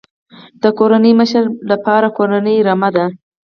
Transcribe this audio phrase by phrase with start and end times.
[0.61, 3.05] د کورنۍ مشر لپاره کورنۍ رمه ده.